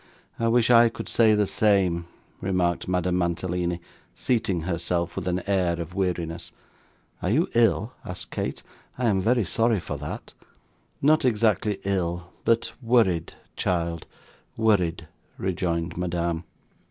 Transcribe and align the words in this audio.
'I 0.39 0.47
wish 0.47 0.71
I 0.71 0.89
could 0.89 1.07
say 1.07 1.35
the 1.35 1.45
same,' 1.45 2.07
remarked 2.39 2.87
Madame 2.87 3.19
Mantalini, 3.19 3.79
seating 4.15 4.61
herself 4.61 5.15
with 5.15 5.27
an 5.27 5.43
air 5.45 5.79
of 5.79 5.93
weariness. 5.93 6.51
'Are 7.21 7.29
you 7.29 7.47
ill?' 7.53 7.93
asked 8.03 8.31
Kate. 8.31 8.63
'I 8.97 9.05
am 9.05 9.21
very 9.21 9.45
sorry 9.45 9.79
for 9.79 9.97
that.' 9.97 10.33
'Not 11.03 11.23
exactly 11.23 11.77
ill, 11.85 12.31
but 12.45 12.71
worried, 12.81 13.33
child 13.55 14.07
worried,' 14.57 15.07
rejoined 15.37 15.95
Madame. 15.95 16.45